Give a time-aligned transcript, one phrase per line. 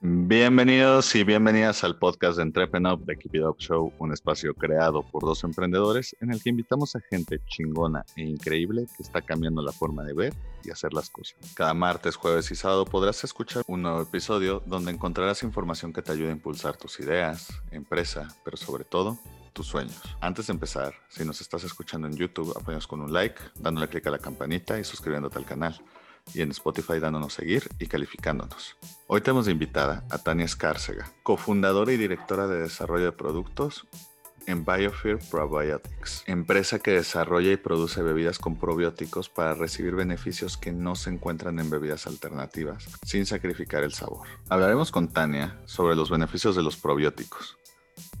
[0.00, 5.02] Bienvenidos y bienvenidas al podcast de Entrepreneur de Keep It Up Show, un espacio creado
[5.02, 9.60] por dos emprendedores en el que invitamos a gente chingona e increíble que está cambiando
[9.60, 11.36] la forma de ver y hacer las cosas.
[11.56, 16.12] Cada martes, jueves y sábado podrás escuchar un nuevo episodio donde encontrarás información que te
[16.12, 19.18] ayude a impulsar tus ideas, empresa, pero sobre todo
[19.52, 20.00] tus sueños.
[20.20, 24.06] Antes de empezar, si nos estás escuchando en YouTube, apóyanos con un like, dándole clic
[24.06, 25.82] a la campanita y suscribiéndote al canal
[26.34, 28.76] y en Spotify dándonos seguir y calificándonos.
[29.06, 33.86] Hoy tenemos de invitada a Tania Escárcega, cofundadora y directora de desarrollo de productos
[34.48, 40.72] en Biofear Probiotics, empresa que desarrolla y produce bebidas con probióticos para recibir beneficios que
[40.72, 44.26] no se encuentran en bebidas alternativas, sin sacrificar el sabor.
[44.48, 47.58] Hablaremos con Tania sobre los beneficios de los probióticos,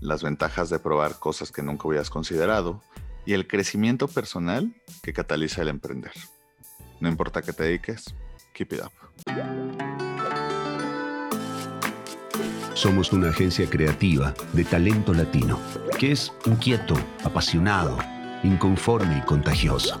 [0.00, 2.82] las ventajas de probar cosas que nunca hubieras considerado
[3.24, 6.12] y el crecimiento personal que cataliza el emprender.
[7.00, 8.14] No importa qué te dediques,
[8.52, 8.92] keep it up.
[12.74, 15.58] Somos una agencia creativa de talento latino,
[15.98, 17.98] que es inquieto, apasionado,
[18.42, 20.00] inconforme y contagioso.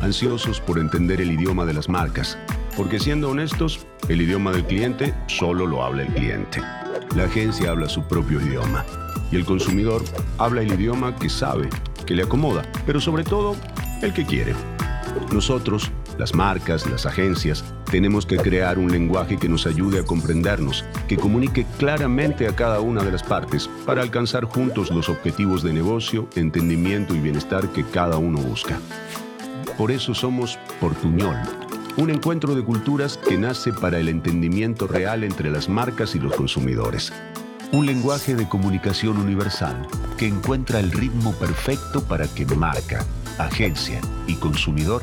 [0.00, 2.38] Ansiosos por entender el idioma de las marcas,
[2.76, 6.60] porque siendo honestos, el idioma del cliente solo lo habla el cliente.
[7.14, 8.84] La agencia habla su propio idioma
[9.30, 10.02] y el consumidor
[10.38, 11.68] habla el idioma que sabe,
[12.06, 13.56] que le acomoda, pero sobre todo
[14.02, 14.54] el que quiere.
[15.32, 20.84] Nosotros las marcas, las agencias, tenemos que crear un lenguaje que nos ayude a comprendernos,
[21.08, 25.72] que comunique claramente a cada una de las partes para alcanzar juntos los objetivos de
[25.72, 28.78] negocio, entendimiento y bienestar que cada uno busca.
[29.78, 31.36] Por eso somos Portuñol,
[31.96, 36.34] un encuentro de culturas que nace para el entendimiento real entre las marcas y los
[36.34, 37.12] consumidores.
[37.72, 43.04] Un lenguaje de comunicación universal que encuentra el ritmo perfecto para que marca,
[43.38, 45.02] agencia y consumidor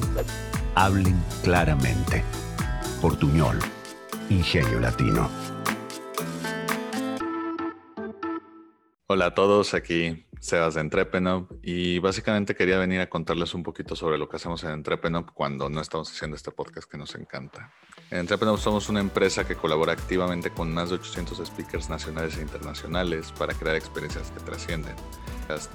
[0.76, 2.24] hablen claramente.
[3.02, 3.60] Portuñol,
[4.30, 5.30] Ingenio Latino.
[9.08, 13.96] Hola a todos, aquí Sebas de Entrepenop y básicamente quería venir a contarles un poquito
[13.96, 17.72] sobre lo que hacemos en Entrepenop cuando no estamos haciendo este podcast que nos encanta.
[18.12, 22.42] En Entrepenop somos una empresa que colabora activamente con más de 800 speakers nacionales e
[22.42, 24.98] internacionales para crear experiencias que trascienden.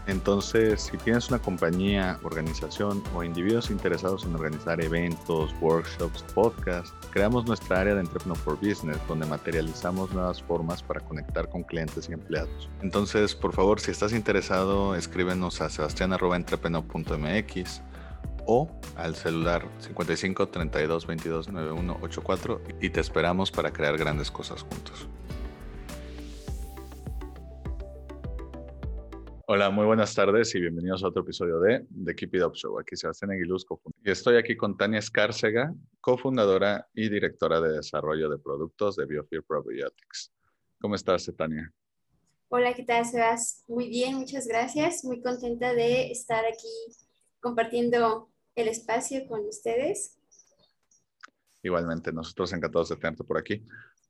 [0.07, 7.47] Entonces, si tienes una compañía, organización o individuos interesados en organizar eventos, workshops, podcasts, creamos
[7.47, 12.13] nuestra área de Entrepreneur for Business, donde materializamos nuevas formas para conectar con clientes y
[12.13, 12.69] empleados.
[12.83, 14.58] Entonces, por favor, si estás interesado,
[14.97, 17.83] escríbenos a sebastian.entrepreneur.mx
[18.45, 24.63] o al celular 55 32 22 91 84 y te esperamos para crear grandes cosas
[24.63, 25.09] juntos.
[29.47, 32.81] Hola, muy buenas tardes y bienvenidos a otro episodio de The Keep It Up Show.
[32.81, 33.65] Aquí Sebastián Aguiluz,
[34.05, 39.45] y estoy aquí con Tania Escárcega, cofundadora y directora de desarrollo de productos de Biofear
[39.45, 40.33] Probiotics.
[40.81, 41.73] ¿Cómo estás, Tania?
[42.51, 43.63] Hola, ¿qué tal, Sebas?
[43.69, 45.05] Muy bien, muchas gracias.
[45.05, 46.97] Muy contenta de estar aquí
[47.41, 50.17] compartiendo el espacio con ustedes.
[51.63, 53.67] Igualmente, nosotros encantados de tenerte por aquí.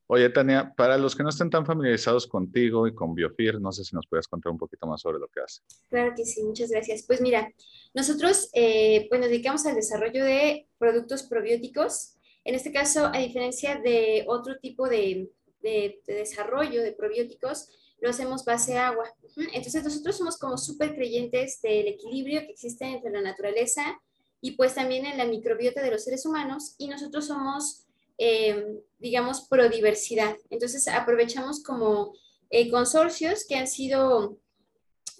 [0.07, 3.83] Oye, Tania, para los que no estén tan familiarizados contigo y con Biofir, no sé
[3.83, 5.61] si nos puedes contar un poquito más sobre lo que hace.
[5.89, 7.03] Claro que sí, muchas gracias.
[7.05, 7.51] Pues mira,
[7.93, 12.15] nosotros eh, pues nos dedicamos al desarrollo de productos probióticos.
[12.45, 15.29] En este caso, a diferencia de otro tipo de,
[15.61, 19.13] de, de desarrollo de probióticos, lo hacemos base agua.
[19.53, 23.99] Entonces, nosotros somos como súper creyentes del equilibrio que existe entre la naturaleza
[24.41, 27.85] y pues también en la microbiota de los seres humanos y nosotros somos
[28.21, 30.35] eh, digamos, prodiversidad.
[30.49, 32.13] Entonces, aprovechamos como
[32.49, 34.37] eh, consorcios que han sido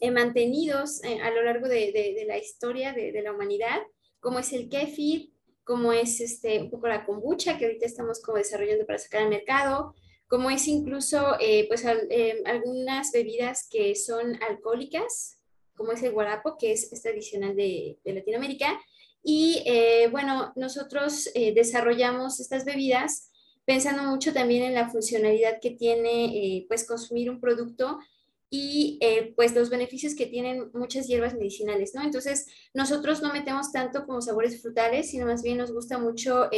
[0.01, 3.79] eh, mantenidos a lo largo de, la historia de, la humanidad,
[4.19, 5.31] como es el kefir,
[5.63, 9.29] como es este, un poco la kombucha, que ahorita estamos como desarrollando para sacar al
[9.29, 9.95] mercado,
[10.29, 11.35] como es incluso
[11.67, 15.39] pues algunas bebidas que son alcohólicas,
[15.79, 18.79] como es el guarapo, que es, es tradicional de, Latinoamérica,
[19.23, 23.31] y eh, bueno, nosotros eh, desarrollamos estas bebidas
[23.65, 27.99] pensando mucho también en la funcionalidad que tiene eh, pues consumir un producto
[28.51, 28.99] y
[29.35, 32.01] pues los beneficios que tienen muchas hierbas medicinales, ¿no?
[32.01, 36.49] Entonces, nosotros no metemos tanto como sabores frutales, sino más bien nos gusta mucho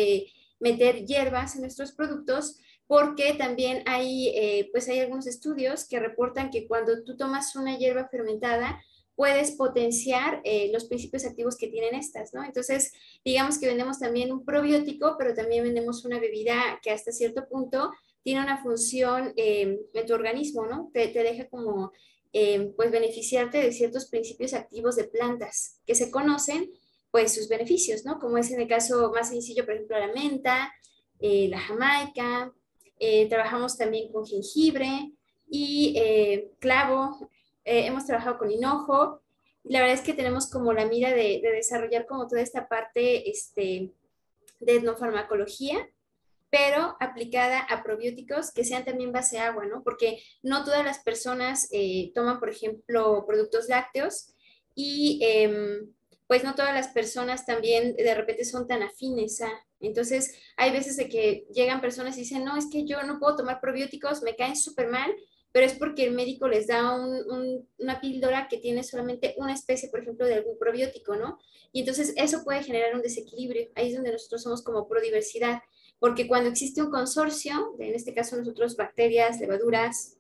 [0.62, 2.60] meter hierbas en nuestros productos
[2.92, 8.10] porque también hay, pues hay algunos estudios que reportan que cuando tú tomas una hierba
[8.10, 8.82] fermentada,
[9.22, 12.44] puedes potenciar eh, los principios activos que tienen estas, ¿no?
[12.44, 12.92] Entonces,
[13.24, 17.92] digamos que vendemos también un probiótico, pero también vendemos una bebida que hasta cierto punto
[18.24, 20.90] tiene una función eh, en tu organismo, ¿no?
[20.92, 21.92] Te, deja como,
[22.34, 26.72] eh, pues, beneficiarte de ciertos principios activos de plantas que se conocen,
[27.12, 28.20] pues, sus beneficios, ¿no?
[28.20, 30.74] Como es en el caso más sencillo, por ejemplo, la menta,
[31.20, 32.52] la jamaica,
[33.30, 35.12] trabajamos también con jengibre
[35.50, 35.96] y
[36.60, 37.30] clavo,
[37.64, 39.22] hemos trabajado con hinojo.
[39.64, 43.30] La verdad es que tenemos como la mira de, de desarrollar como toda esta parte
[43.30, 43.92] este,
[44.60, 45.90] de etnofarmacología
[46.52, 49.84] pero aplicada a probióticos que sean también base agua, ¿no?
[49.84, 54.34] Porque no todas las personas eh, toman, por ejemplo, productos lácteos
[54.76, 55.94] y em,
[56.32, 59.52] pues no todas las personas también de repente son tan afines a.
[59.82, 63.36] Entonces, hay veces de que llegan personas y dicen, no, es que yo no puedo
[63.36, 65.14] tomar probióticos, me caen súper mal,
[65.52, 70.00] pero es porque el médico les da una píldora que tiene solamente una especie, por
[70.00, 71.38] ejemplo, de algún probiótico, ¿no?
[71.74, 73.68] Y entonces eso puede generar un desequilibrio.
[73.76, 75.60] Ahí es donde nosotros somos como prodiversidad
[76.00, 80.16] porque cuando existe un consorcio, en este caso nosotros bacterias, levaduras,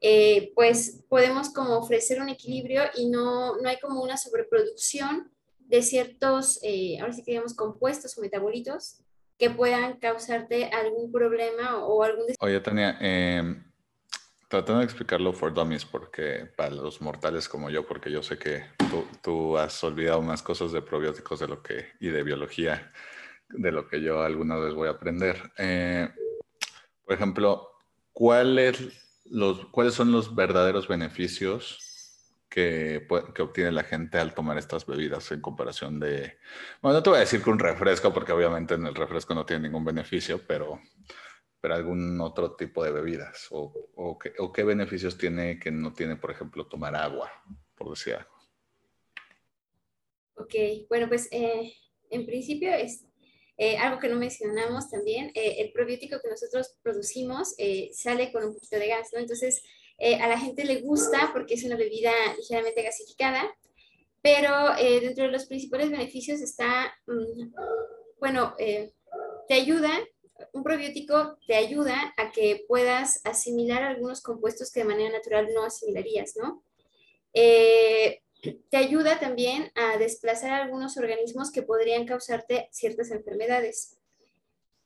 [0.00, 5.82] eh, pues podemos como ofrecer un equilibrio y no, no hay como una sobreproducción de
[5.82, 9.00] ciertos, eh, ahora sí que digamos, compuestos o metabolitos
[9.38, 12.26] que puedan causarte algún problema o algún...
[12.40, 13.62] Oye, Tania, em,
[14.48, 18.64] tratando de explicarlo for dummies, porque para los mortales como yo, porque yo sé que
[18.90, 22.92] tú, tú has olvidado más cosas de probióticos de lo que, y de biología
[23.50, 25.52] de lo que yo alguna vez voy a aprender.
[25.56, 26.08] Eh,
[27.04, 27.70] por ejemplo,
[29.30, 31.88] los, ¿cuáles son los verdaderos beneficios
[32.48, 33.06] que,
[33.40, 36.38] obtiene la gente al tomar estas bebidas en comparación de...
[36.80, 39.46] Bueno, no te voy a decir que un refresco, porque obviamente en el refresco no
[39.46, 40.80] tiene ningún beneficio, pero,
[41.60, 43.48] pero algún otro tipo de bebidas.
[43.50, 47.30] O, qué, beneficios tiene que no tiene, por ejemplo, tomar agua,
[47.76, 48.38] por decir algo.
[50.34, 50.54] Ok,
[50.88, 51.72] bueno, pues eh,
[52.10, 53.04] en principio es,
[53.60, 58.44] eh, algo que no mencionamos también, eh, el probiótico que nosotros producimos eh, sale con
[58.44, 59.18] un poquito de gas, ¿no?
[59.18, 59.62] Entonces,
[60.00, 63.52] a la gente le gusta porque es una bebida ligeramente gasificada,
[64.22, 67.52] pero dentro de los principales beneficios está, mm,
[68.20, 68.54] bueno,
[69.48, 69.90] te ayuda,
[70.52, 75.64] un probiótico te ayuda a que puedas asimilar algunos compuestos que de manera natural no
[75.64, 76.62] asimilarías, ¿no?
[78.40, 83.98] Te ayuda también a desplazar algunos organismos que podrían causarte ciertas enfermedades.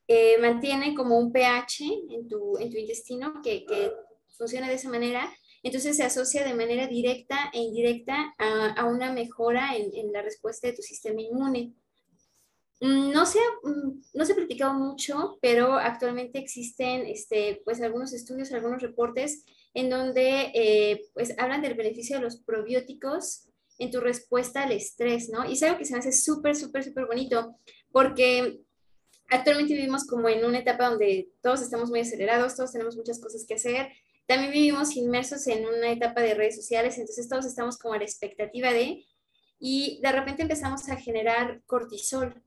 [0.08, 3.92] Eh, mantiene como un pH en tu, intestino que, que,
[4.36, 5.32] funciona de esa manera,
[5.62, 10.66] entonces se asocia de manera directa e indirecta a, una mejora en, en, la respuesta
[10.66, 11.74] de tu sistema inmune.
[12.80, 18.12] Mm, no se, mm, no se ha platicado mucho, pero actualmente existen este, pues, algunos
[18.12, 23.48] estudios, algunos reportes en donde eh, pues hablan del beneficio de los probióticos
[23.78, 25.48] en tu respuesta al estrés, ¿no?
[25.48, 27.56] Y es algo que se me hace súper, súper, súper bonito,
[27.90, 28.60] porque
[29.30, 33.44] actualmente vivimos como en una etapa donde todos estamos muy acelerados, todos tenemos muchas cosas
[33.46, 33.88] que hacer,
[34.26, 38.04] también vivimos inmersos en una etapa de redes sociales, entonces todos estamos como a la
[38.04, 39.04] expectativa de,
[39.58, 42.42] y de repente empezamos a generar cortisol.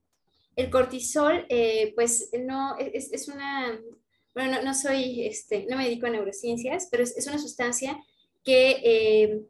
[0.56, 3.80] El cortisol, eh, pues no, es, es una
[4.36, 7.98] bueno, no, soy, este, no me dedico a neurociencias, pero es, una sustancia
[8.44, 9.42] que, eh,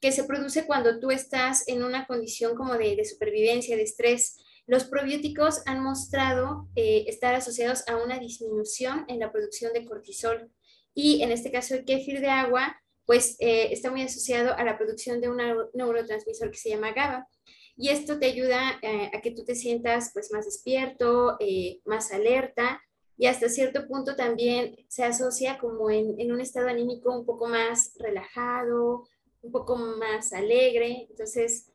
[0.00, 4.38] que se produce cuando tú estás en una condición como de, supervivencia, de estrés.
[4.66, 10.50] Los probióticos han mostrado eh, estar asociados a una disminución en la producción de cortisol
[10.92, 14.76] y en este caso el kéfir de agua, pues eh, está muy asociado a la
[14.76, 15.40] producción de un
[15.72, 17.28] neurotransmisor que se llama GABA.
[17.76, 18.78] Y esto te ayuda
[19.14, 21.38] a que tú te sientas pues más despierto,
[21.86, 22.82] más alerta
[23.20, 27.48] y hasta cierto punto también se asocia como en, en, un estado anímico un poco
[27.48, 29.06] más relajado,
[29.42, 31.70] un poco más alegre, entonces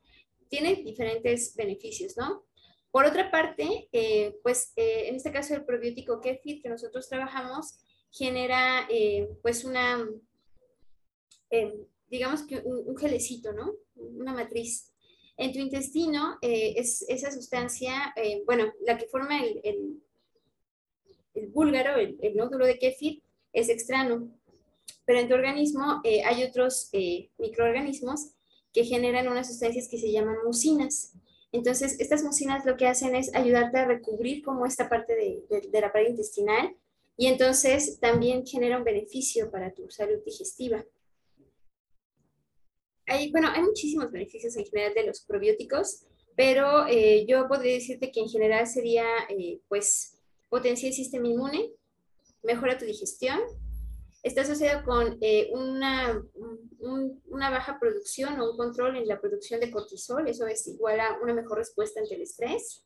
[0.48, 2.44] tiene diferentes beneficios, ¿no?
[2.90, 7.78] Por otra parte, eh, pues eh, en este caso el probiótico Kefir que nosotros trabajamos
[8.10, 10.04] genera eh, pues una,
[12.08, 13.72] digamos que un, gelecito, ¿no?
[13.94, 14.92] Una matriz.
[15.36, 18.12] En tu intestino es esa sustancia,
[18.46, 20.02] bueno, la que forma el
[21.36, 24.28] el búlgaro, el, nódulo de kéfir, es extraño.
[25.04, 28.32] Pero en tu organismo eh, hay otros eh, microorganismos
[28.72, 31.12] que generan unas sustancias que se llaman mucinas.
[31.52, 35.92] Entonces, estas mucinas lo que hacen es ayudarte a recubrir como esta parte de, la
[35.92, 36.76] pared intestinal
[37.16, 40.84] y entonces también genera un beneficio para tu salud digestiva.
[43.06, 48.10] Hay, bueno, hay muchísimos beneficios en general de los probióticos, pero eh, yo podría decirte
[48.10, 49.06] que en general sería,
[49.68, 50.15] pues,
[50.56, 51.70] potencia el sistema inmune,
[52.42, 53.38] mejora tu digestión,
[54.22, 56.18] está asociado con eh, una,
[56.78, 61.18] una, baja producción o un control en la producción de cortisol, eso es igual a
[61.22, 62.82] una mejor respuesta ante el estrés,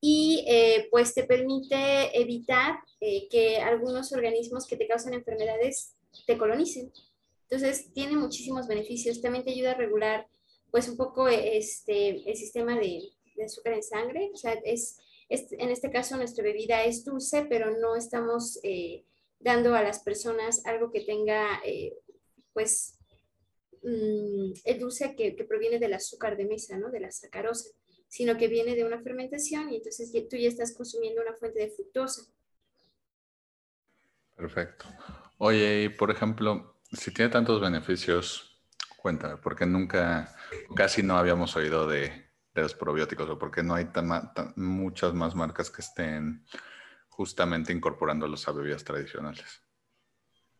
[0.00, 6.38] y eh, pues te permite evitar eh, que algunos organismos que te causan enfermedades te
[6.38, 6.92] colonicen.
[7.48, 10.28] Entonces, tiene muchísimos beneficios, también te ayuda a regular
[10.70, 13.00] pues un poco este, el sistema de,
[13.34, 17.76] de azúcar en sangre, o sea, es en este caso nuestra bebida es dulce, pero
[17.78, 19.04] no estamos eh,
[19.40, 21.94] dando a las personas algo que tenga, eh,
[22.52, 22.98] pues,
[23.82, 26.90] mm, el dulce que, proviene del azúcar de mesa, ¿no?
[26.90, 27.70] De la sacarosa,
[28.08, 31.70] sino que viene de una fermentación y entonces tú ya estás consumiendo una fuente de
[31.70, 32.22] fructosa.
[34.36, 34.86] Perfecto.
[35.38, 38.60] Oye, por ejemplo, si tiene tantos beneficios,
[38.96, 40.34] cuéntame, porque nunca,
[40.74, 42.25] casi no habíamos oído de,
[42.62, 44.08] los probióticos o porque no hay tan,
[44.56, 46.44] muchas más marcas que estén
[47.08, 49.62] justamente incorporándolos a bebidas tradicionales?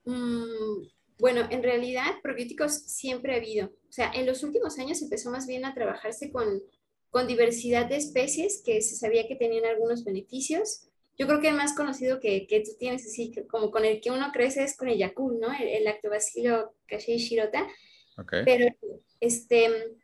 [0.05, 0.87] Mm,
[1.19, 3.67] bueno, en realidad probióticos siempre ha habido.
[3.89, 6.63] O sea, en los últimos años empezó más bien a trabajarse con,
[7.11, 10.89] con diversidad de especies que se sabía que tenían algunos beneficios.
[11.19, 14.11] Yo creo que el más conocido que, que tú tienes, así como con el que
[14.11, 15.53] uno crece, es con el Yakult, ¿no?
[15.53, 17.67] El, el lactobacilo casei shirota.
[18.19, 18.45] Okay.
[18.45, 18.67] Pero
[19.21, 19.97] este,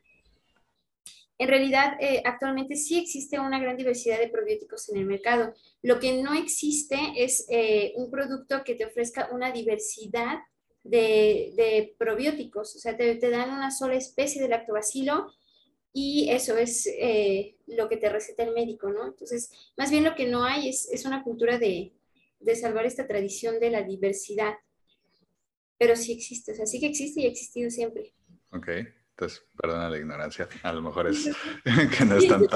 [1.43, 5.53] en realidad, eh, actualmente sí existe una gran diversidad de probióticos en el mercado.
[5.83, 10.39] Lo que no existe es eh, un producto que te ofrezca una diversidad
[10.85, 12.77] de, probióticos.
[12.77, 15.33] O sea, te, dan una sola especie de lactobacilo
[15.93, 19.09] y eso es eh, lo que te receta el médico, ¿no?
[19.09, 21.93] Entonces, más bien lo que no hay es, una cultura de,
[22.39, 24.55] de, salvar esta tradición de la diversidad.
[25.77, 28.15] Pero sí existe, o sea, sí que existe y ha existido siempre.
[28.53, 28.69] Ok.
[29.13, 30.49] Entonces, perdona la ignorancia.
[30.63, 31.31] A lo mejor es
[31.99, 32.47] que no es tan,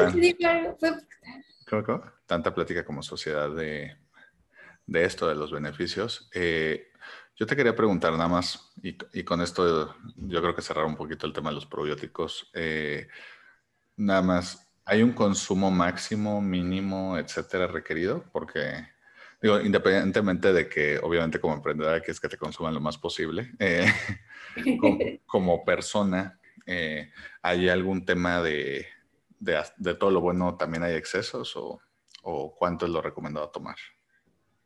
[1.68, 3.96] ¿Cómo, tanta plática como sociedad de,
[4.86, 6.30] de, esto, de los beneficios.
[6.32, 6.88] Eh,
[7.34, 10.96] yo te quería preguntar nada más, y, y, con esto yo creo que cerrar un
[10.96, 12.50] poquito el tema de los probióticos.
[12.54, 13.08] Eh,
[13.96, 18.25] nada más, ¿hay un consumo máximo, mínimo, etcétera, requerido?
[18.32, 18.86] Porque
[19.40, 23.86] digo, independientemente de que obviamente como emprendedora es que te consuman lo más posible, eh,
[25.26, 27.11] como, persona, eh,
[27.42, 28.87] ¿hay algún tema de,
[29.38, 31.80] de, todo lo bueno también hay excesos o,
[32.23, 33.76] o, cuánto es lo recomendado tomar?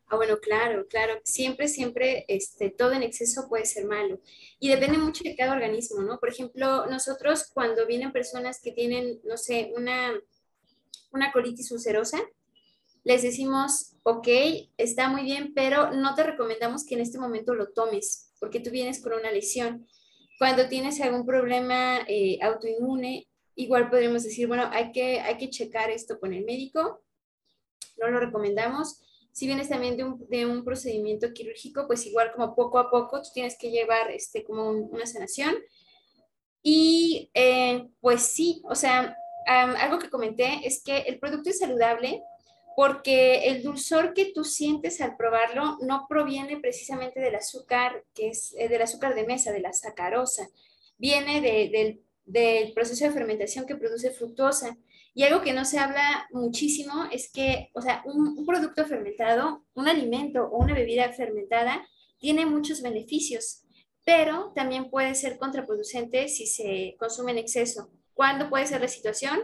[0.06, 1.20] Ah, bueno, claro, claro.
[1.22, 4.20] Siempre, siempre, este, todo en exceso puede ser malo.
[4.58, 6.18] Y depende mucho de cada organismo, ¿no?
[6.18, 10.12] Por ejemplo, nosotros cuando vienen personas que tienen, no sé, una,
[11.12, 12.18] una colitis ulcerosa,
[13.04, 14.28] les decimos, ok,
[14.76, 18.70] está muy bien, pero no te recomendamos que en este momento lo tomes, porque tú
[18.70, 19.86] vienes con una lesión.
[20.40, 25.90] Cuando tienes algún problema eh, autoinmune, igual podríamos decir, bueno, hay que, hay que checar
[25.90, 27.02] esto con el médico,
[27.98, 29.02] no lo recomendamos.
[29.32, 33.20] Si vienes también de un, de un procedimiento quirúrgico, pues igual como poco a poco
[33.20, 35.56] tú tienes que llevar este, como una sanación.
[36.62, 39.14] Y eh, pues sí, o sea,
[39.46, 42.22] algo que comenté es que el producto es saludable
[42.76, 48.54] porque el dulzor que tú sientes al probarlo no proviene precisamente del azúcar, que es
[48.58, 50.48] eh, del azúcar de mesa, de la sacarosa,
[50.96, 54.76] viene del, proceso de fermentación que produce fructosa.
[55.12, 59.88] Y algo que no se habla muchísimo es que, o sea, un producto fermentado, un
[59.88, 61.84] alimento o una bebida fermentada,
[62.18, 63.62] tiene muchos beneficios,
[64.04, 67.90] pero también puede ser contraproducente si se consume en exceso.
[68.14, 69.40] ¿Cuándo puede ser la situación?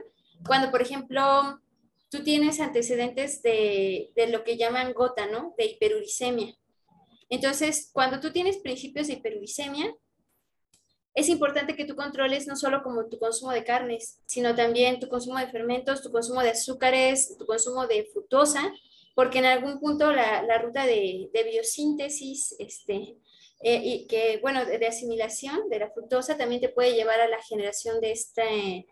[0.47, 1.61] Cuando, por ejemplo,
[2.09, 5.55] tú tienes antecedentes de, lo que llaman gota, ¿no?
[5.57, 6.55] De hiperuricemia.
[7.29, 9.95] Entonces, cuando tú tienes principios de hiperuricemia,
[11.15, 15.09] es importante que tú controles no solo como tu consumo de carnes, sino también tu
[15.09, 18.73] consumo de fermentos, tu consumo de azúcares, tu consumo de fructosa,
[19.15, 23.17] porque en algún punto la, ruta de, biosíntesis, este,
[23.63, 27.29] eh, y que, bueno, de, de, asimilación de la fructosa también te puede llevar a
[27.29, 28.87] la generación de este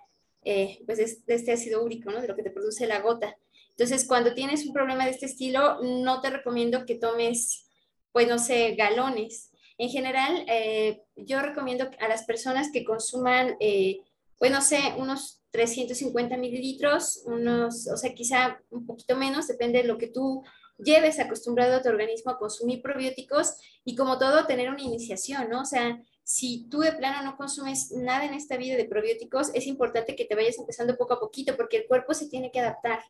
[0.45, 2.21] eh, pues de este ácido úrico, ¿no?
[2.21, 3.37] De lo que te produce la gota.
[3.71, 7.67] Entonces, cuando tienes un problema de este estilo, no te recomiendo que tomes,
[8.13, 9.51] pues no sé, galones.
[9.79, 13.99] En general, eh, yo recomiendo a las personas que consuman, eh,
[14.39, 19.89] pues no sé, unos 350 mililitros, unos, o sea, quizá un poquito menos, depende de
[19.89, 20.45] lo que tú
[20.79, 25.63] lleves acostumbrado a tu organismo a consumir probióticos y como todo, tener una iniciación, ¿no?
[25.63, 29.67] O sea, si tú de plano no consumes nada en esta vida de probióticos, es
[29.67, 33.01] importante que te vayas empezando poco a poquito porque el cuerpo se tiene que adaptar.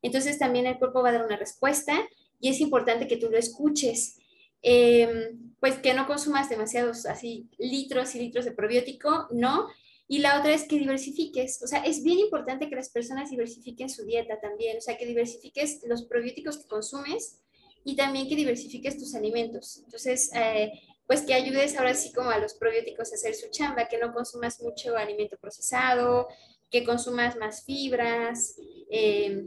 [0.00, 1.94] Entonces también el cuerpo va a dar una respuesta
[2.40, 4.18] y es importante que tú lo escuches.
[4.66, 9.68] Em, pues que no consumas demasiados así litros y litros de probiótico, no.
[10.08, 11.62] Y la otra es que diversifiques.
[11.62, 14.78] O sea, es bien importante que las personas diversifiquen su dieta también.
[14.78, 17.40] O sea, que diversifiques los probióticos que consumes
[17.84, 19.82] y también que diversifiques tus alimentos.
[19.84, 20.72] Entonces, eh,
[21.06, 24.12] pues que ayudes ahora sí como a los probióticos a hacer su chamba, que no
[24.12, 26.28] consumas mucho alimento procesado,
[26.70, 28.56] que consumas más fibras,
[28.90, 29.44] eh,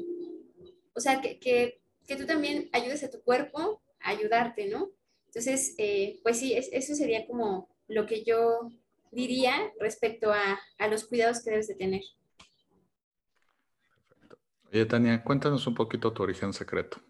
[0.94, 4.92] o sea, que, que, que, tú también ayudes a tu cuerpo a ayudarte, ¿no?
[5.28, 8.72] Entonces, eh, pues sí, eso sería como lo que yo
[9.12, 12.02] diría respecto a, a, los cuidados que debes de tener.
[14.10, 14.38] Perfecto.
[14.72, 17.02] Oye, Tania, cuéntanos un poquito tu origen secreto.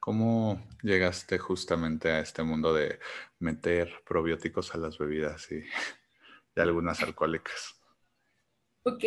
[0.00, 2.98] ¿Cómo llegaste justamente a este mundo de
[3.38, 5.62] meter probióticos a las bebidas y,
[6.56, 7.74] algunas alcohólicas?
[8.82, 9.04] Ok.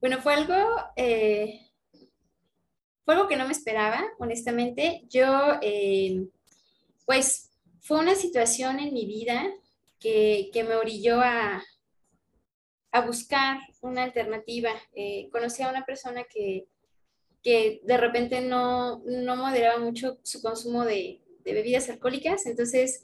[0.00, 0.54] Bueno, fue algo,
[0.96, 1.70] eh,
[3.04, 5.02] fue algo que no me esperaba, honestamente.
[5.10, 6.26] Yo, eh,
[7.04, 7.50] pues,
[7.82, 9.52] fue una situación en mi vida
[9.98, 11.62] que, me orilló a,
[12.90, 14.70] a, buscar una alternativa.
[14.94, 16.69] Eh, conocí a una persona que,
[17.42, 23.02] que de repente no, no moderaba mucho su consumo de, bebidas alcohólicas, entonces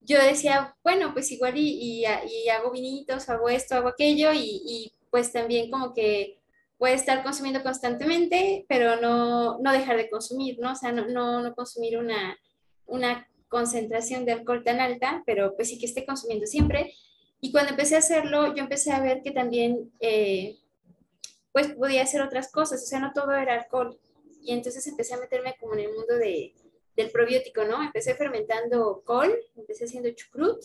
[0.00, 4.92] yo decía, bueno, pues igual y, y, hago vinitos, hago esto, hago aquello, y, y,
[5.10, 6.40] pues también como que
[6.78, 10.72] puede estar consumiendo constantemente, pero no, no dejar de consumir, ¿no?
[10.72, 12.38] O sea, no, no, no consumir una,
[12.86, 16.94] una concentración de alcohol tan alta, pero pues sí que esté consumiendo siempre.
[17.40, 20.56] Y cuando empecé a hacerlo, yo empecé a ver que también eh,
[21.52, 23.98] pues podía hacer otras cosas, o sea, no todo era alcohol.
[24.42, 26.54] Y entonces empecé a meterme como en el mundo de,
[26.96, 27.82] del probiótico, ¿no?
[27.82, 30.64] Empecé fermentando col, empecé haciendo chucrut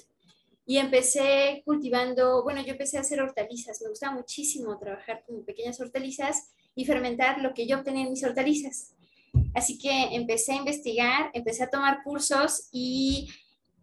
[0.65, 5.79] y empecé cultivando, bueno, yo empecé a hacer hortalizas, me gustaba muchísimo trabajar con pequeñas
[5.79, 8.95] hortalizas y fermentar lo que yo obtenía en mis hortalizas.
[9.53, 13.29] Así que empecé a investigar, empecé a tomar cursos y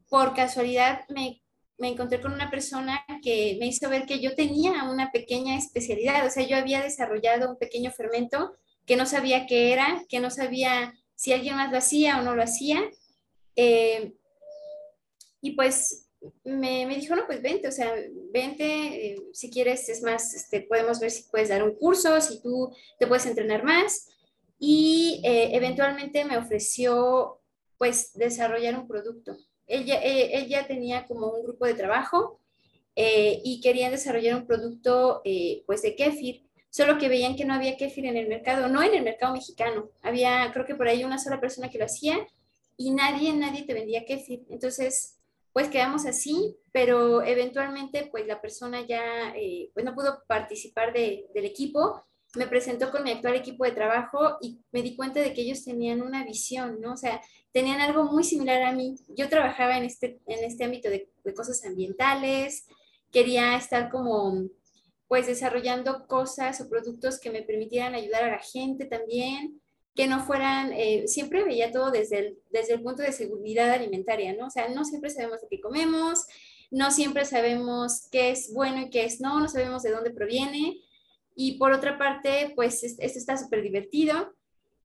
[0.09, 1.42] por casualidad me
[1.83, 6.25] me encontré con una persona que me hizo ver que yo tenía una pequeña especialidad,
[6.25, 10.31] o sea, yo había desarrollado un pequeño fermento que no sabía qué era, que no
[10.31, 12.81] sabía si alguien más lo hacía o no lo hacía.
[13.57, 14.15] Eh,
[15.41, 16.09] y pues
[16.45, 17.93] me, me, dijo, no, pues vente, o sea,
[18.33, 22.41] vente, eh, si quieres, es más, este, podemos ver si puedes dar un curso, si
[22.41, 24.09] tú te puedes entrenar más.
[24.57, 27.41] Y eh, eventualmente me ofreció,
[27.77, 29.37] pues, desarrollar un producto
[29.73, 32.39] ella, eh, ella tenía como un grupo de trabajo
[32.95, 37.55] eh, y querían desarrollar un producto eh, pues de kéfir, solo que veían que no
[37.55, 41.05] había kéfir en el mercado, no en el mercado mexicano, había creo que por ahí
[41.05, 42.19] una sola persona que lo hacía
[42.77, 44.45] y nadie, nadie te vendía kéfir.
[44.51, 45.19] Entonces,
[45.53, 49.35] pues quedamos así, pero eventualmente pues la persona ya
[49.75, 52.05] pues no pudo participar de, del equipo,
[52.35, 55.65] me presentó con mi actual equipo de trabajo y me di cuenta de que ellos
[55.65, 56.95] tenían una visión, ¿no?
[56.95, 57.21] O sea,
[57.53, 58.97] tenían algo muy similar a mí.
[59.09, 62.67] Yo trabajaba en este, en este ámbito de, cosas ambientales,
[63.11, 64.49] quería estar como,
[65.07, 69.61] pues, desarrollando cosas o productos que me permitieran ayudar a la gente también,
[69.95, 74.35] que no fueran, eh, siempre veía todo desde el, desde el punto de seguridad alimentaria,
[74.35, 74.47] ¿no?
[74.47, 76.25] O sea, no siempre sabemos de qué comemos,
[76.71, 80.81] no siempre sabemos qué es bueno y qué es no, no sabemos de dónde proviene.
[81.35, 84.35] Y por otra parte, pues esto está súper divertido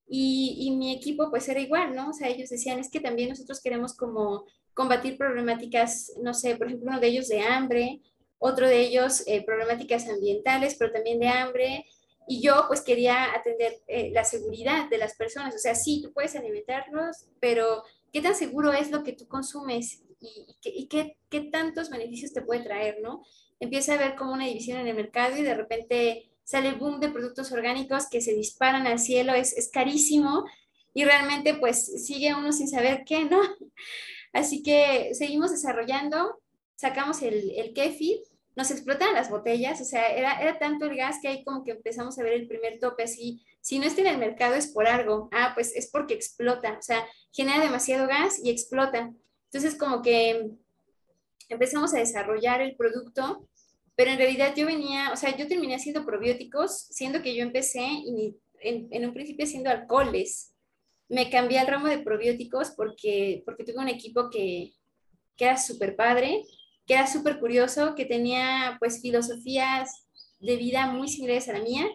[0.09, 2.09] y, mi equipo pues era igual, ¿no?
[2.09, 6.67] O sea, ellos decían, es que también nosotros queremos como combatir problemáticas, no sé, por
[6.67, 8.01] ejemplo, uno de ellos de hambre,
[8.39, 11.85] otro de ellos eh, problemáticas ambientales, pero también de hambre.
[12.27, 15.55] Y yo pues quería atender eh, la seguridad de las personas.
[15.55, 20.03] O sea, sí, tú puedes alimentarlos, pero ¿qué tan seguro es lo que tú consumes?
[20.19, 23.23] ¿Y, y qué, qué tantos beneficios te puede traer, no?
[23.59, 27.09] Empieza a ver como una división en el mercado y de repente sale boom de
[27.09, 30.45] productos orgánicos que se disparan al cielo, es, es carísimo
[30.93, 33.41] y realmente pues sigue uno sin saber qué, ¿no?
[34.33, 36.39] Así que seguimos desarrollando,
[36.77, 38.19] sacamos el, el kefir,
[38.55, 41.71] nos explotan las botellas, o sea, era, era tanto el gas que ahí como que
[41.71, 44.87] empezamos a ver el primer tope así, si no está en el mercado es por
[44.87, 49.11] algo, ah, pues es porque explota, o sea, genera demasiado gas y explota.
[49.51, 50.49] Entonces como que
[51.49, 53.49] empezamos a desarrollar el producto
[53.97, 57.83] pero en realidad yo venía, o sea, yo terminé haciendo probióticos, siendo que yo empecé
[58.61, 60.53] en, un principio haciendo alcoholes.
[61.09, 64.73] Me cambié al ramo de probióticos porque, porque tuve un equipo que,
[65.35, 66.43] que era súper padre,
[66.85, 70.05] que era súper curioso, que tenía pues filosofías
[70.39, 71.87] de vida muy similares a la mía.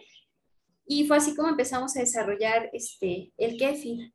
[0.85, 4.11] Y fue así como empezamos a desarrollar este, el kefir.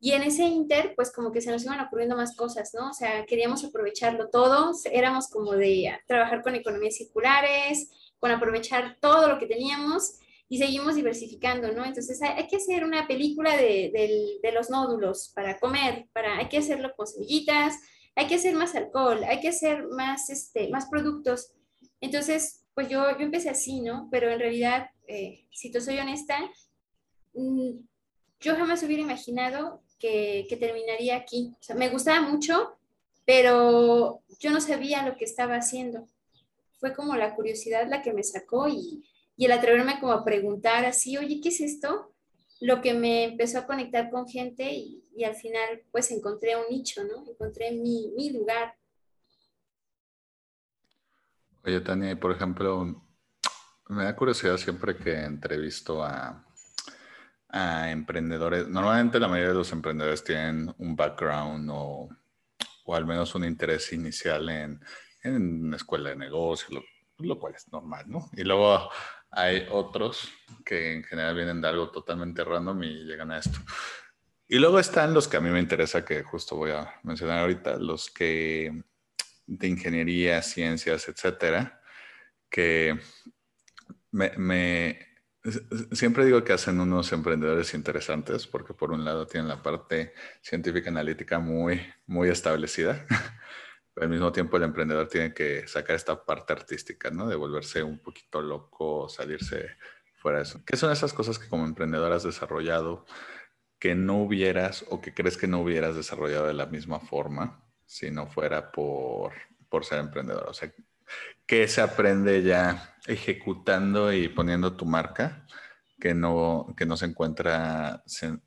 [0.00, 2.90] Y en ese inter, pues como que se nos iban ocurriendo más cosas, ¿no?
[2.90, 9.28] O sea, queríamos aprovecharlo todo, éramos como de trabajar con economías circulares, con aprovechar todo
[9.28, 11.84] lo que teníamos y seguimos diversificando, ¿no?
[11.84, 16.58] Entonces hay, que hacer una película de, de, los nódulos para comer, para, hay que
[16.58, 17.76] hacerlo con semillitas,
[18.14, 21.52] hay que hacer más alcohol, hay que hacer más, este, más productos.
[22.00, 24.08] Entonces, pues yo, yo empecé así, ¿no?
[24.10, 26.38] Pero en realidad, eh, si te soy honesta,
[27.34, 27.72] mm,
[28.40, 31.54] yo jamás hubiera imaginado que, terminaría aquí.
[31.60, 32.78] O sea, me gustaba mucho,
[33.24, 36.06] pero yo no sabía lo que estaba haciendo.
[36.78, 39.04] Fue como la curiosidad la que me sacó y,
[39.36, 42.12] el atreverme como a preguntar así, oye, ¿qué es esto?
[42.60, 47.02] Lo que me empezó a conectar con gente y, al final pues encontré un nicho,
[47.02, 47.28] ¿no?
[47.28, 48.76] Encontré mi, mi lugar.
[51.64, 53.04] Oye, Tania, por ejemplo,
[53.88, 56.47] me da curiosidad siempre que entrevisto a,
[57.50, 62.08] a emprendedores, normalmente la mayoría de los emprendedores tienen un background o,
[62.84, 64.80] o al menos un interés inicial en,
[65.22, 66.82] en una escuela de negocios, lo,
[67.18, 68.28] lo cual es normal, ¿no?
[68.34, 68.90] Y luego
[69.30, 70.28] hay otros
[70.64, 73.58] que en general vienen de algo totalmente random y llegan a esto.
[74.46, 77.76] Y luego están los que a mí me interesa, que justo voy a mencionar ahorita,
[77.76, 78.82] los que
[79.46, 81.82] de ingeniería, ciencias, etcétera,
[82.48, 82.98] que
[84.10, 85.07] me,
[85.92, 90.90] siempre digo que hacen unos emprendedores interesantes, porque por un lado tienen la parte científica
[90.90, 93.06] analítica muy, muy establecida,
[93.94, 97.28] pero al mismo tiempo el emprendedor tiene que sacar esta parte artística, ¿no?
[97.28, 99.76] De volverse un poquito loco, salirse
[100.16, 100.62] fuera de eso.
[100.64, 103.06] ¿Qué son esas cosas que como emprendedor has desarrollado
[103.78, 108.10] que no hubieras o que crees que no hubieras desarrollado de la misma forma si
[108.10, 109.32] no fuera por,
[109.68, 110.48] por ser emprendedor?
[110.48, 110.72] O sea,
[111.46, 115.46] ¿qué se aprende ya ejecutando y poniendo tu marca
[115.98, 118.02] que no, que no se encuentra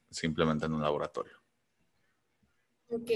[0.09, 1.33] simplemente en un laboratorio?
[2.89, 3.09] Ok.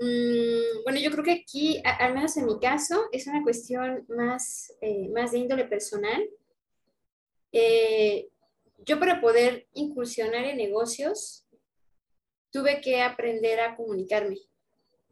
[0.00, 4.72] Mm, bueno, yo creo que aquí, al menos en mi caso, es una cuestión más,
[4.80, 6.24] eh, más de índole personal.
[7.52, 8.28] Eh,
[8.78, 11.44] yo para poder incursionar en negocios,
[12.50, 14.38] tuve que aprender a comunicarme.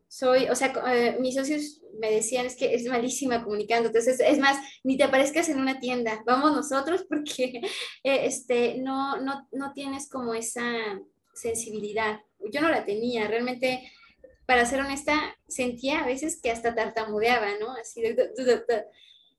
[0.09, 4.39] Soy, o sea, eh, mis socios me decían, es que es malísima comunicando, entonces es
[4.39, 7.61] más, ni te aparezcas en una tienda, vamos nosotros porque
[8.03, 11.01] este, no, no, no tienes como esa
[11.35, 12.21] sensibilidad.
[12.53, 13.91] Yo no la tenía, realmente
[14.47, 17.73] para ser honesta, sentía a veces que hasta tartamudeaba, ¿no?
[17.73, 18.17] Así de...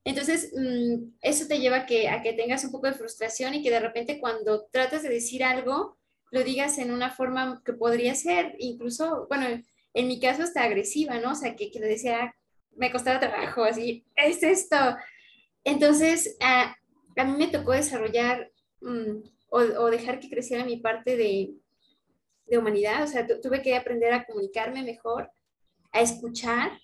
[0.04, 3.72] Entonces, mm, eso te lleva que, a que tengas un poco de frustración y que
[3.72, 5.98] de repente cuando tratas de decir algo,
[6.32, 9.62] lo digas en una forma que podría ser incluso, bueno,
[9.98, 11.32] en mi caso hasta agresiva, ¿no?
[11.32, 12.36] O sea, que, que decía,
[12.76, 14.76] me costaba trabajo, así, es esto.
[15.64, 16.76] Entonces, a,
[17.16, 21.56] a mí me tocó desarrollar mm, o, o, dejar que creciera mi parte de,
[22.46, 25.32] de humanidad, o sea, tuve que aprender a comunicarme mejor,
[25.92, 26.80] a escuchar.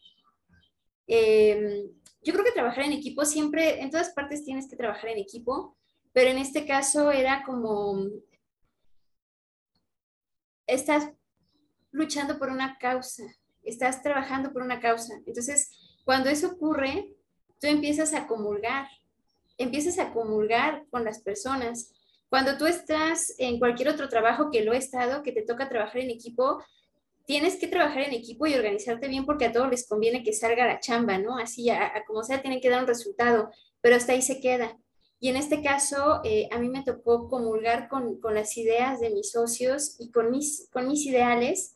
[1.06, 1.88] Em,
[2.24, 5.78] yo creo que trabajar en equipo siempre, en todas partes tienes que trabajar en equipo,
[6.14, 8.08] pero en este caso era como,
[10.66, 11.12] estás
[11.94, 13.24] luchando por una causa,
[13.64, 15.14] estás trabajando por una causa.
[15.26, 15.72] Entonces,
[16.04, 17.16] cuando eso ocurre,
[17.62, 18.88] tú empiezas a comulgar,
[19.58, 21.94] empiezas a comulgar con las personas
[22.34, 26.02] cuando tú estás en cualquier otro trabajo que lo he estado, que te toca trabajar
[26.02, 26.64] en equipo,
[27.28, 30.66] tienes que trabajar en equipo y organizarte bien porque a todos les conviene que salga
[30.66, 31.38] la chamba, ¿no?
[31.38, 33.52] Así, a, como sea, tienen que dar un resultado,
[33.82, 34.76] pero hasta ahí se queda.
[35.20, 39.12] Y en este caso, eh, a mí me tocó comulgar con, con, las ideas de
[39.12, 41.76] mis socios y con mis, con mis ideales.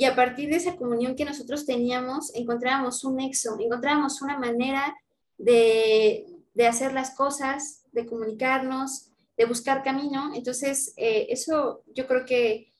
[0.00, 4.96] Y a partir de esa comunión que nosotros teníamos, encontrábamos un nexo, encontrábamos una manera
[5.36, 10.32] de, de hacer las cosas, de comunicarnos, de buscar camino.
[10.34, 12.72] Entonces, eh, eso yo creo que,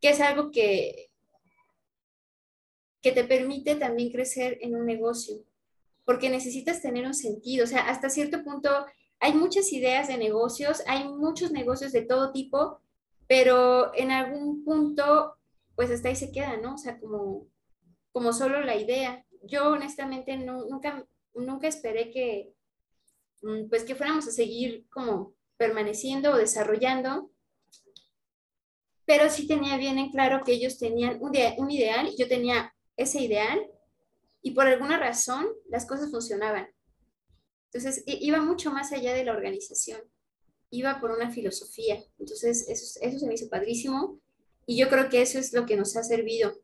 [0.00, 1.08] que es algo que,
[3.00, 5.36] que te permite también crecer en un negocio,
[6.04, 7.62] porque necesitas tener un sentido.
[7.62, 8.70] O sea, hasta cierto punto
[9.20, 12.80] hay muchas ideas de negocios, hay muchos negocios de todo tipo,
[13.28, 15.36] pero en algún punto,
[15.76, 16.74] pues hasta ahí se queda, ¿no?
[16.74, 17.46] O sea, como,
[18.12, 19.24] como solo la idea.
[19.42, 22.56] Yo honestamente nunca, nunca esperé que,
[23.42, 27.30] Mm, pues que fuéramos a seguir como permaneciendo o desarrollando,
[29.04, 32.74] pero sí tenía bien en claro que ellos tenían un, un ideal y yo tenía
[32.96, 33.60] ese ideal
[34.42, 36.68] y por alguna razón las cosas funcionaban.
[37.66, 40.00] Entonces iba mucho más allá de la organización,
[40.70, 42.02] iba por una filosofía.
[42.18, 44.20] Entonces eso, eso se me hizo padrísimo
[44.66, 46.60] y yo creo que eso es lo que nos ha servido.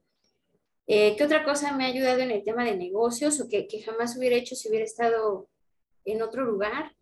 [0.87, 3.83] Eh, ¿Qué otra cosa me ha ayudado en el tema de negocios o que, que
[3.83, 5.49] jamás hubiera hecho si hubiera estado
[6.05, 6.95] en otro lugar.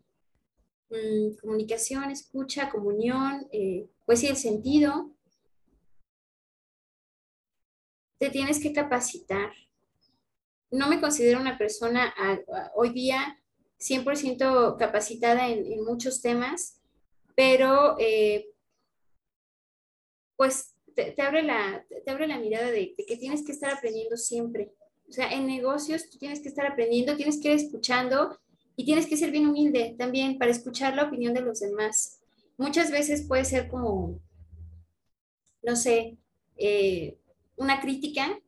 [0.89, 5.11] Mm, comunicación, escucha, comunión, eh, pues sí, el sentido.
[8.19, 9.51] Te tienes que capacitar.
[10.69, 12.13] No me considero una persona
[12.75, 13.41] hoy día
[13.79, 16.79] 100% capacitada en, muchos temas,
[17.35, 18.47] pero eh,
[20.37, 20.70] pues
[21.15, 24.71] te, abre la, te abre la mirada de, de, que tienes que estar aprendiendo siempre.
[25.07, 28.39] O sea, en negocios tú tienes que estar aprendiendo, tienes que ir escuchando
[28.75, 32.21] y tienes que ser bien humilde también para escuchar la opinión de los demás.
[32.57, 34.19] Muchas veces puede ser como,
[35.63, 36.17] no sé,
[36.57, 37.17] eh,
[37.57, 38.39] una crítica,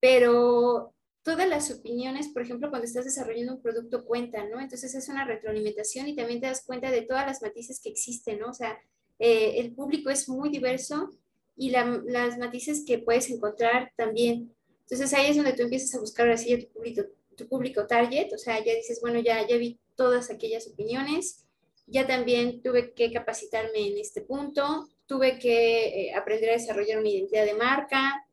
[0.00, 4.60] pero todas las opiniones, por ejemplo, cuando estás desarrollando un producto cuentan, ¿no?
[4.60, 8.38] Entonces es una retroalimentación y también te das cuenta de todas las matices que existen,
[8.38, 8.50] ¿no?
[8.50, 8.78] O sea,
[9.18, 11.10] eh, el público es muy diverso
[11.56, 14.54] y las matices que puedes encontrar también.
[14.82, 17.02] Entonces ahí es donde tú empiezas a buscar así a tu público,
[17.36, 21.46] tu público target, o sea, ya dices, bueno, ya, ya vi todas aquellas opiniones
[21.86, 27.08] ya también tuve que capacitarme en este punto, tuve que eh, aprender a desarrollar una
[27.08, 28.26] identidad de marca,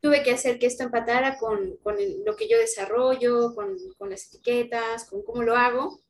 [0.00, 4.26] tuve que hacer que esto empatara con, con lo que yo desarrollo, con, con, las
[4.26, 6.00] etiquetas, con cómo lo hago.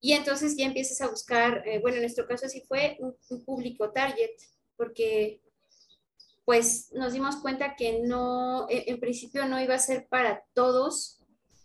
[0.00, 3.44] Y entonces ya empiezas a buscar, eh, bueno, en nuestro caso así fue, un, un,
[3.44, 4.30] público target,
[4.80, 5.42] porque
[6.46, 11.20] pues nos dimos cuenta que no, en principio no iba a ser para todos,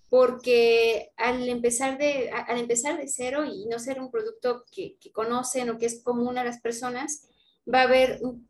[0.09, 5.13] porque al empezar de, al empezar de cero y no ser un producto que, que
[5.13, 7.29] conocen o que es común a las personas,
[7.73, 8.49] va a haber un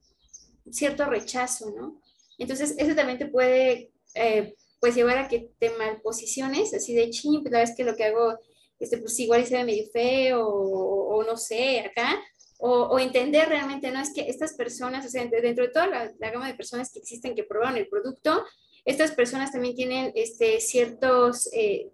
[0.71, 2.01] cierto rechazo, ¿no?
[2.39, 7.43] Entonces, eso también te puede, eh, pues, llevar a que te malposiciones, así de ching,
[7.43, 8.39] pues la vez que lo que hago,
[8.79, 12.19] este, pues igual se ve medio feo, o, o no sé, acá,
[12.57, 16.47] o, entender realmente, no es que estas personas, o sea, dentro de toda la, gama
[16.47, 18.45] de personas que existen que probaron el producto,
[18.85, 21.91] estas personas también tienen este, ciertos, eh,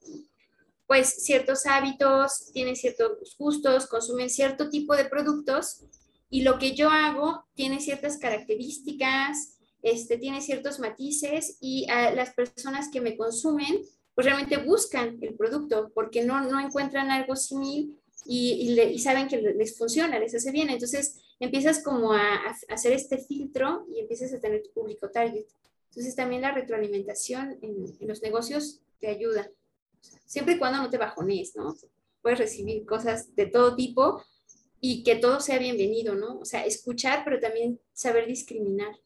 [0.86, 5.84] pues, ciertos hábitos, tienen ciertos gustos, consumen cierto tipo de productos
[6.30, 12.90] y lo que yo hago tiene ciertas características, este, tiene ciertos matices y las personas
[12.92, 13.82] que me consumen,
[14.14, 18.01] pues realmente buscan el producto porque no, no encuentran algo similar
[18.34, 20.70] y, saben que les funciona, les hace bien.
[20.70, 25.46] Entonces empiezas como a, a, hacer este filtro y empiezas a tener tu público target.
[25.90, 29.52] Entonces también la retroalimentación en, en los negocios te ayuda.
[30.26, 31.76] Siempre y cuando no te bajones, ¿no?
[32.22, 34.24] Puedes recibir cosas de todo tipo
[34.80, 36.40] y que todo sea bienvenido, ¿no?
[36.40, 38.98] O sea, escuchar, pero también saber discriminar.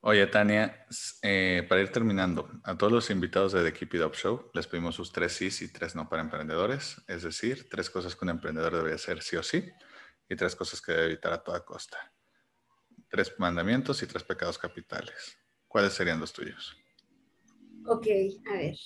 [0.00, 0.86] Oye, Tania,
[1.22, 4.68] eh, para ir terminando, a todos los invitados de The Keep It Up Show les
[4.68, 8.30] pedimos sus tres sí y tres no para emprendedores, es decir, tres cosas que un
[8.30, 9.68] emprendedor debe hacer sí o sí
[10.28, 12.12] y tres cosas que debe evitar a toda costa.
[13.08, 15.36] Tres mandamientos y tres pecados capitales.
[15.66, 16.76] ¿Cuáles serían los tuyos?
[17.84, 18.06] Ok,
[18.50, 18.76] a ver.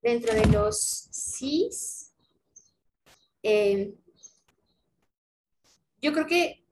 [0.00, 2.14] Dentro de los sís,
[3.42, 3.94] eh,
[6.00, 6.64] yo creo que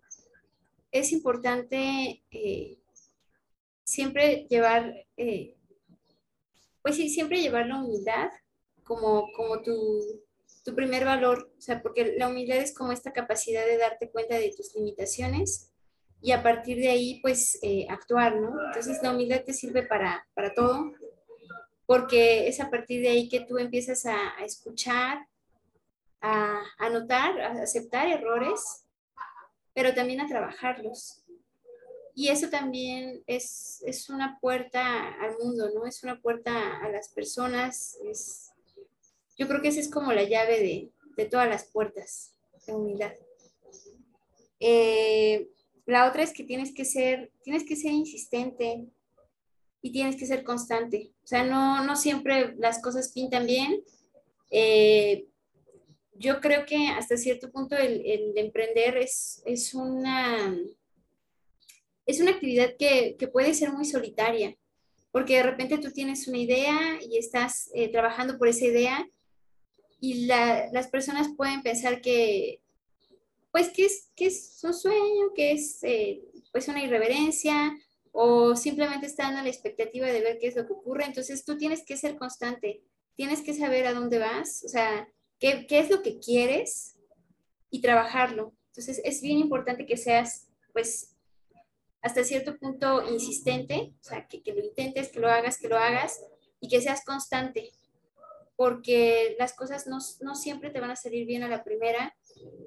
[0.91, 2.82] es importante eh,
[3.93, 5.55] siempre llevar, eh,
[6.81, 8.31] pues sí, siempre llevar la humildad
[8.85, 10.01] como, como tu,
[10.65, 14.37] tu primer valor, o sea, porque la humildad es como esta capacidad de darte cuenta
[14.37, 15.71] de tus limitaciones
[16.23, 18.55] y a partir de ahí, pues, eh, actuar, ¿no?
[18.67, 20.93] Entonces, la humildad te sirve para, para, todo,
[21.85, 25.27] porque es a partir de ahí que tú empiezas a, a escuchar,
[26.23, 28.87] a, a, notar, a aceptar errores,
[29.75, 31.22] pero también a trabajarlos.
[32.15, 35.87] Y eso también es, es, una puerta al mundo, ¿no?
[35.87, 37.97] Es una puerta a las personas.
[38.05, 38.51] Es,
[39.39, 42.35] yo creo que esa es como la llave de, de todas las puertas
[42.67, 43.13] de humildad.
[44.61, 45.49] Eh,
[45.87, 48.87] la otra es que tienes que ser, tienes que ser insistente
[49.81, 51.13] y tienes que ser constante.
[51.25, 53.83] O sea, no, no siempre las cosas pintan bien.
[54.51, 55.27] Eh,
[56.15, 60.55] yo creo que hasta cierto punto el, el emprender es, es una
[62.07, 64.57] es una actividad que, que, puede ser muy solitaria,
[65.11, 69.09] porque de repente tú tienes una idea y estás eh, trabajando por esa idea
[70.01, 72.61] y la, las personas pueden pensar que,
[73.53, 77.73] pues, que es, que es un sueño, que es eh, pues una irreverencia
[78.11, 81.05] o simplemente están a la expectativa de ver qué es lo que ocurre.
[81.05, 82.83] Entonces tú tienes que ser constante,
[83.15, 86.97] tienes que saber a dónde vas, o sea, qué, qué es lo que quieres
[87.71, 88.55] y trabajarlo.
[88.69, 91.12] Entonces es bien importante que seas, pues,
[92.03, 95.79] hasta cierto punto insistente, o sea, que, que, lo intentes, que lo hagas, que lo
[95.79, 96.21] hagas
[96.61, 97.71] y que seas constante,
[98.57, 102.15] porque las cosas no, no, siempre te van a salir bien a la primera,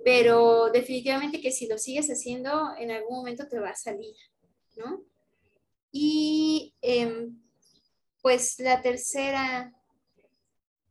[0.06, 4.16] pero definitivamente que si lo sigues haciendo, en algún momento te va a salir,
[4.78, 5.04] ¿no?
[5.92, 7.30] Y eh,
[8.22, 9.74] pues la tercera,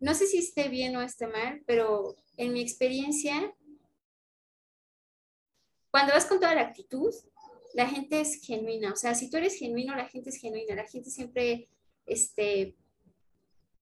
[0.01, 3.55] no sé si esté bien o esté mal, pero en mi experiencia,
[5.91, 7.13] cuando vas con toda la actitud,
[7.75, 10.87] la gente es genuina, o sea, si tú eres genuino, la gente es genuina, la
[10.87, 11.69] gente siempre,
[12.07, 12.77] este,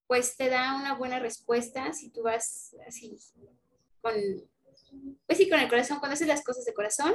[0.06, 3.16] pues te da una buena respuesta si tú vas así,
[4.00, 4.14] con,
[5.26, 7.14] pues sí, con el corazón, cuando haces las cosas de corazón,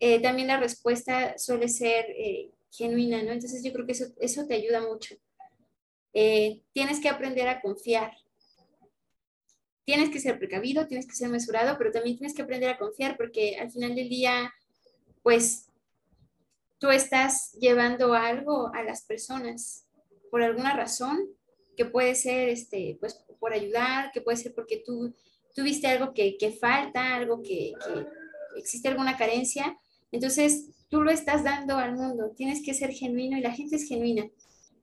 [0.00, 3.32] eh, también la respuesta suele ser eh, genuina, ¿no?
[3.32, 5.16] Entonces yo creo que eso, eso te ayuda mucho.
[6.14, 8.12] Eh, tienes que aprender a confiar.
[9.84, 13.16] Tienes que ser precavido, tienes que ser mesurado, pero también tienes que aprender a confiar
[13.16, 14.52] porque al final del día
[15.22, 15.68] pues
[16.78, 19.84] tú estás llevando algo a las personas
[20.30, 21.18] por alguna razón,
[21.76, 25.14] que puede ser este, pues, por ayudar, que puede ser porque tú
[25.54, 27.72] tuviste algo que, que falta, algo que,
[28.56, 29.76] existe alguna carencia.
[30.10, 33.86] Entonces, tú lo estás dando al mundo, tienes que ser genuino y la gente es
[33.86, 34.28] genuina.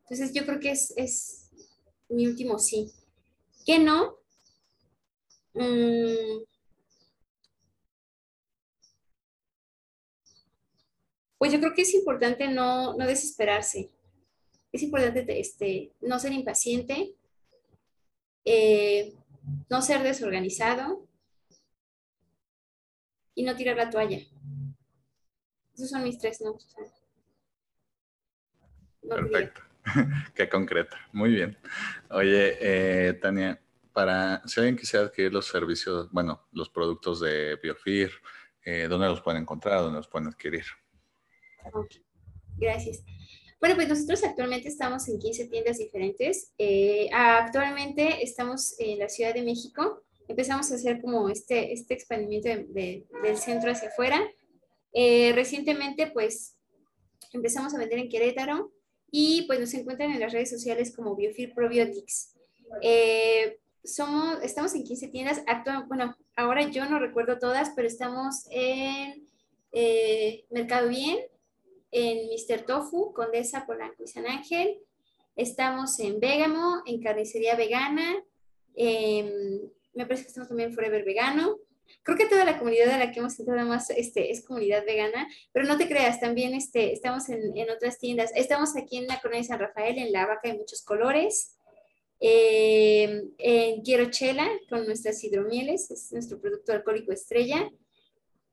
[0.02, 1.50] Entonces, yo creo que es, es
[2.10, 2.92] mi último sí.
[3.66, 4.18] ¿Qué no?
[5.54, 6.44] Mm.
[11.38, 13.92] Pues yo creo que es importante no, desesperarse.
[14.72, 17.16] Es importante este, no ser impaciente,
[18.44, 19.14] eh,
[19.70, 21.08] no ser desorganizado
[23.34, 24.20] y no tirar la toalla.
[25.74, 26.58] Esos son mis tres no.
[29.08, 29.62] Perfecto.
[30.36, 30.98] Qué concreta.
[31.12, 31.58] Muy bien.
[32.10, 33.62] Oye, eh, Tania,
[33.94, 38.12] para si alguien quisiera adquirir los servicios, bueno, los productos de Biofir,
[38.64, 39.82] eh, ¿dónde los pueden encontrar?
[39.82, 40.66] ¿Dónde los pueden adquirir?
[42.58, 43.04] Gracias.
[43.60, 46.52] Bueno, pues nosotros actualmente estamos en 15 tiendas diferentes.
[46.58, 50.04] Eh, actualmente estamos en la Ciudad de México.
[50.28, 54.22] Empezamos a hacer como este, este expandimiento del centro hacia afuera.
[54.94, 56.56] Eh, recientemente, pues,
[57.34, 58.72] empezamos a vender en Querétaro
[59.12, 62.34] y pues nos encuentran en las redes sociales como Biofil Probiotics.
[62.82, 65.42] Eh, somos, estamos en 15 tiendas.
[65.48, 69.28] Actual, bueno, ahora yo no recuerdo todas, pero estamos en
[69.72, 71.20] eh, Mercado Bien,
[71.98, 72.66] en Mr.
[72.66, 74.80] Tofu, Condesa, Polanco y San Ángel.
[75.38, 78.22] Estamos en Vegamo, en Carnicería Vegana.
[78.76, 81.58] me parece que estamos también en Forever Vegano
[82.04, 85.28] creo que toda la comunidad de la que hemos entrado más este, es comunidad vegana,
[85.52, 88.32] pero no te creas, también este, estamos en, en otras tiendas.
[88.36, 91.58] Estamos aquí en la colonia de San Rafael, en la vaca de muchos colores,
[92.20, 97.70] eh, en Quiero Chela, con nuestras hidromieles, es nuestro producto alcohólico estrella.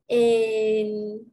[0.07, 1.31] En,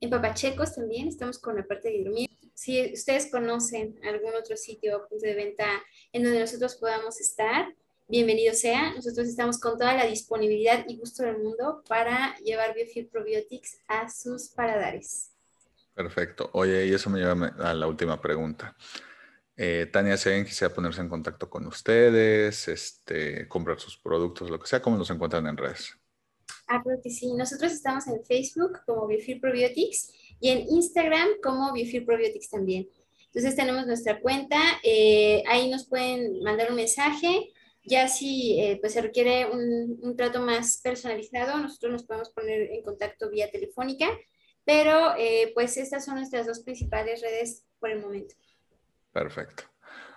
[0.00, 2.30] en Papachecos también estamos con la parte de hidromiel.
[2.54, 5.66] Si ustedes conocen algún otro sitio o punto de venta
[6.12, 7.74] en donde nosotros podamos estar,
[8.08, 8.94] bienvenido sea.
[8.94, 14.08] Nosotros estamos con toda la disponibilidad y gusto del mundo para llevar Biofil Probiotics a
[14.08, 15.30] sus paladares.
[15.94, 16.48] Perfecto.
[16.54, 18.74] Oye, y eso me lleva a la última pregunta.
[19.56, 24.66] Eh, Tania, si quisiera ponerse en contacto con ustedes, este, comprar sus productos, lo que
[24.66, 25.99] sea, ¿cómo los encuentran en redes?
[26.72, 27.32] Ah, creo que sí.
[27.34, 32.88] Nosotros estamos en Facebook como Biofil Probiotics y en Instagram como Biofil Probiotics también.
[33.26, 37.52] Entonces tenemos nuestra cuenta, eh, ahí nos pueden mandar un mensaje
[37.82, 42.82] ya si eh, pues se requiere un, trato más personalizado, nosotros nos podemos poner en
[42.82, 44.06] contacto vía telefónica,
[44.64, 48.34] pero eh, pues estas son nuestras dos principales redes por el momento.
[49.12, 49.64] Perfecto.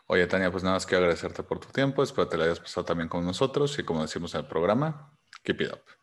[0.06, 2.60] Oye, Tania, pues nada más quiero agradecerte por tu tiempo, espero que te la hayas
[2.60, 6.03] pasado también con nosotros y como decimos en el programa, keep it up.